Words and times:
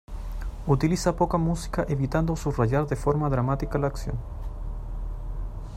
Utiliza 0.65 1.15
poca 1.15 1.37
música, 1.37 1.85
evitando 1.87 2.35
subrayar 2.35 2.87
de 2.87 2.95
forma 2.95 3.29
dramática 3.29 3.77
la 3.77 3.85
acción. 3.85 4.17